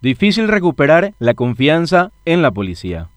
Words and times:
Difícil 0.00 0.46
recuperar 0.46 1.14
la 1.18 1.34
confianza 1.34 2.12
en 2.24 2.40
la 2.40 2.52
policía. 2.52 3.10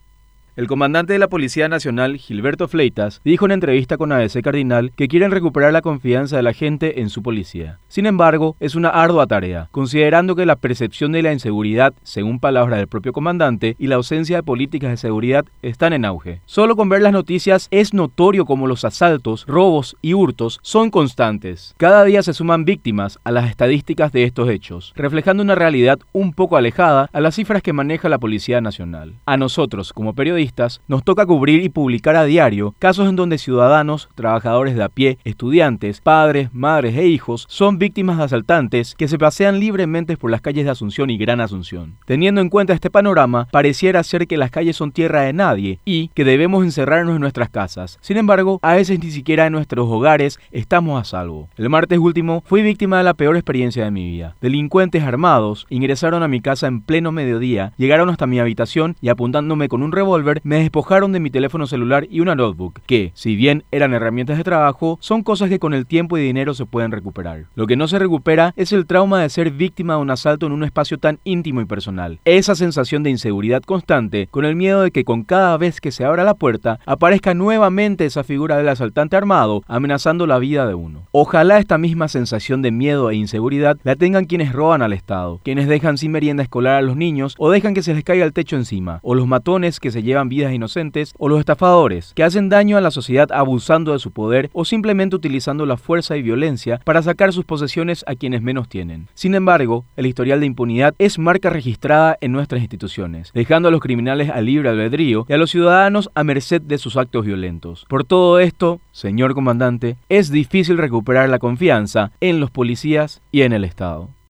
El 0.58 0.68
comandante 0.68 1.14
de 1.14 1.20
la 1.20 1.30
Policía 1.30 1.70
Nacional, 1.70 2.18
Gilberto 2.18 2.68
Fleitas, 2.68 3.22
dijo 3.24 3.46
en 3.46 3.54
entrevista 3.54 3.96
con 3.96 4.12
ABC 4.12 4.42
Cardinal 4.44 4.92
que 4.98 5.08
quieren 5.08 5.32
recuperar 5.32 5.72
la 5.72 5.82
confianza 5.82 6.36
de 6.36 6.44
la 6.44 6.52
gente 6.52 7.00
en 7.00 7.10
su 7.10 7.24
policía. 7.24 7.80
Sin 7.88 8.06
embargo, 8.06 8.58
es 8.60 8.76
una 8.76 8.90
ardua 8.90 9.28
tarea, 9.28 9.70
considerando 9.72 10.36
que 10.36 10.46
la 10.46 10.58
percepción 10.58 11.14
de 11.14 11.22
la 11.22 11.32
inseguridad, 11.32 11.94
según 12.04 12.42
palabras 12.42 12.80
del 12.80 12.90
propio 12.90 13.14
comandante, 13.14 13.78
y 13.80 13.88
la 13.88 13.96
ausencia 13.96 14.36
de 14.36 14.44
políticas 14.44 14.92
de 14.92 14.98
seguridad 14.98 15.46
están 15.62 15.94
en 15.94 16.04
auge. 16.04 16.42
Solo 16.46 16.76
con 16.76 16.90
ver 16.90 17.02
las 17.02 17.14
noticias 17.14 17.70
es 17.72 17.94
notorio 17.94 18.44
como 18.44 18.68
los 18.68 18.84
asaltos, 18.84 19.46
robos 19.48 19.96
y 20.02 20.16
hurtos 20.16 20.60
son 20.64 20.90
constantes. 20.90 21.76
Cada 21.78 22.04
día 22.04 22.24
se 22.24 22.34
suman 22.34 22.66
víctimas 22.66 23.20
a 23.24 23.32
las 23.32 23.50
estadísticas 23.50 24.12
de 24.12 24.26
estos 24.26 24.50
hechos, 24.50 24.92
reflejando 24.98 25.44
una 25.44 25.56
realidad 25.56 26.00
un 26.12 26.34
poco 26.34 26.58
alejada 26.58 27.10
a 27.14 27.22
las 27.22 27.36
cifras 27.36 27.64
que 27.64 27.72
maneja 27.72 28.10
la 28.10 28.20
Policía 28.20 28.60
Nacional. 28.60 29.14
A 29.26 29.38
nosotros, 29.38 29.94
como 29.94 30.14
periodistas, 30.14 30.41
nos 30.88 31.04
toca 31.04 31.26
cubrir 31.26 31.64
y 31.64 31.70
publicar 31.70 32.16
a 32.16 32.26
diario 32.26 32.74
casos 32.80 33.08
en 33.08 33.16
donde 33.16 33.38
ciudadanos, 33.38 34.10
trabajadores 34.16 34.76
de 34.76 34.84
a 34.84 34.90
pie, 34.90 35.18
estudiantes, 35.24 36.02
padres, 36.02 36.50
madres 36.54 36.96
e 36.98 37.06
hijos 37.08 37.46
son 37.50 37.78
víctimas 37.78 38.18
de 38.18 38.24
asaltantes 38.24 38.96
que 38.96 39.08
se 39.08 39.18
pasean 39.18 39.60
libremente 39.60 40.18
por 40.18 40.32
las 40.32 40.42
calles 40.42 40.66
de 40.66 40.72
Asunción 40.72 41.10
y 41.10 41.18
Gran 41.18 41.42
Asunción. 41.42 41.98
Teniendo 42.06 42.42
en 42.42 42.50
cuenta 42.50 42.74
este 42.74 42.90
panorama, 42.90 43.48
pareciera 43.52 44.04
ser 44.04 44.28
que 44.28 44.38
las 44.38 44.52
calles 44.52 44.76
son 44.76 44.92
tierra 44.92 45.22
de 45.22 45.34
nadie 45.34 45.80
y 45.86 46.10
que 46.10 46.24
debemos 46.24 46.64
encerrarnos 46.64 47.16
en 47.16 47.22
nuestras 47.22 47.50
casas. 47.50 48.00
Sin 48.02 48.18
embargo, 48.18 48.60
a 48.62 48.76
veces 48.76 49.00
ni 49.04 49.12
siquiera 49.12 49.46
en 49.46 49.54
nuestros 49.54 49.88
hogares 49.88 50.40
estamos 50.52 51.00
a 51.00 51.04
salvo. 51.04 51.50
El 51.58 51.70
martes 51.70 52.00
último 52.00 52.44
fui 52.46 52.64
víctima 52.64 52.98
de 52.98 53.04
la 53.04 53.14
peor 53.14 53.36
experiencia 53.36 53.84
de 53.84 53.92
mi 53.92 54.10
vida. 54.10 54.36
Delincuentes 54.42 55.04
armados 55.04 55.68
ingresaron 55.70 56.24
a 56.24 56.28
mi 56.28 56.42
casa 56.42 56.68
en 56.68 56.82
pleno 56.82 57.12
mediodía, 57.12 57.74
llegaron 57.78 58.10
hasta 58.10 58.28
mi 58.28 58.40
habitación 58.40 58.96
y 59.02 59.10
apuntándome 59.10 59.68
con 59.68 59.84
un 59.84 59.92
revólver 59.92 60.31
me 60.44 60.60
despojaron 60.60 61.12
de 61.12 61.20
mi 61.20 61.30
teléfono 61.30 61.68
celular 61.68 62.08
y 62.10 62.22
una 62.22 62.36
notebook, 62.36 62.80
que, 62.86 63.12
si 63.14 63.36
bien 63.36 63.64
eran 63.72 63.94
herramientas 63.94 64.38
de 64.38 64.44
trabajo, 64.44 64.98
son 65.02 65.24
cosas 65.24 65.50
que 65.50 65.60
con 65.60 65.74
el 65.74 65.86
tiempo 65.86 66.18
y 66.18 66.22
dinero 66.22 66.54
se 66.54 66.66
pueden 66.66 66.92
recuperar. 66.92 67.46
Lo 67.56 67.68
que 67.68 67.76
no 67.76 67.88
se 67.88 68.00
recupera 68.00 68.54
es 68.56 68.72
el 68.72 68.86
trauma 68.86 69.22
de 69.22 69.30
ser 69.30 69.52
víctima 69.52 69.96
de 69.96 70.02
un 70.02 70.12
asalto 70.12 70.46
en 70.46 70.52
un 70.52 70.64
espacio 70.64 70.98
tan 70.98 71.20
íntimo 71.24 71.62
y 71.62 71.66
personal. 71.66 72.20
Esa 72.26 72.56
sensación 72.56 73.04
de 73.04 73.10
inseguridad 73.10 73.64
constante, 73.64 74.28
con 74.32 74.46
el 74.46 74.56
miedo 74.56 74.82
de 74.82 74.92
que 74.92 75.04
con 75.04 75.24
cada 75.24 75.58
vez 75.58 75.82
que 75.82 75.92
se 75.92 76.06
abra 76.06 76.24
la 76.24 76.34
puerta, 76.34 76.80
aparezca 76.86 77.34
nuevamente 77.34 78.06
esa 78.06 78.24
figura 78.24 78.58
del 78.58 78.70
asaltante 78.70 79.16
armado 79.16 79.64
amenazando 79.68 80.28
la 80.28 80.40
vida 80.40 80.68
de 80.68 80.74
uno. 80.74 81.08
Ojalá 81.12 81.58
esta 81.58 81.78
misma 81.78 82.08
sensación 82.08 82.62
de 82.62 82.72
miedo 82.72 83.10
e 83.10 83.16
inseguridad 83.16 83.78
la 83.84 83.96
tengan 83.96 84.26
quienes 84.26 84.54
roban 84.54 84.82
al 84.82 84.94
Estado, 84.94 85.40
quienes 85.44 85.68
dejan 85.68 85.98
sin 85.98 86.12
merienda 86.12 86.44
escolar 86.44 86.76
a 86.76 86.82
los 86.82 86.96
niños 86.96 87.36
o 87.38 87.50
dejan 87.52 87.74
que 87.74 87.84
se 87.84 87.94
les 87.94 88.04
caiga 88.04 88.26
el 88.26 88.34
techo 88.34 88.56
encima, 88.56 89.00
o 89.04 89.16
los 89.16 89.28
matones 89.28 89.80
que 89.80 89.92
se 89.92 90.04
vidas 90.30 90.54
inocentes, 90.54 91.14
o 91.18 91.30
los 91.30 91.40
estafadores, 91.40 92.14
que 92.16 92.24
hacen 92.24 92.50
daño 92.50 92.78
a 92.78 92.82
la 92.82 92.92
sociedad 92.92 93.32
abusando 93.32 93.94
de 93.94 94.00
su 94.00 94.12
poder 94.12 94.50
o 94.54 94.66
simplemente 94.66 95.16
utilizando 95.16 95.66
la 95.66 95.78
fuerza 95.78 96.18
y 96.18 96.22
violencia 96.22 96.80
para 96.84 97.02
sacar 97.02 97.34
sus 97.34 97.46
posesiones 97.46 98.04
a 98.08 98.16
quienes 98.16 98.42
menos 98.42 98.70
tienen. 98.70 99.08
Sin 99.14 99.36
embargo, 99.36 99.86
el 99.96 100.06
historial 100.06 100.40
de 100.40 100.46
impunidad 100.46 100.96
es 101.00 101.20
marca 101.20 101.50
registrada 101.50 102.18
en 102.22 102.32
nuestras 102.32 102.62
instituciones, 102.62 103.32
dejando 103.34 103.68
a 103.68 103.72
los 103.72 103.82
criminales 103.82 104.30
a 104.30 104.42
libre 104.42 104.70
albedrío 104.70 105.26
y 105.28 105.34
a 105.34 105.38
los 105.38 105.52
ciudadanos 105.52 106.10
a 106.16 106.24
merced 106.24 106.62
de 106.62 106.78
sus 106.78 106.98
actos 106.98 107.26
violentos. 107.26 107.86
Por 107.90 108.04
todo 108.04 108.40
esto, 108.40 108.80
señor 108.92 109.34
comandante, 109.34 109.98
es 110.10 110.32
difícil 110.32 110.78
recuperar 110.78 111.30
la 111.30 111.40
confianza 111.40 112.12
en 112.22 112.40
los 112.40 112.52
policías 112.52 113.22
y 113.32 113.42
en 113.42 113.54
el 113.54 113.64
Estado. 113.64 114.10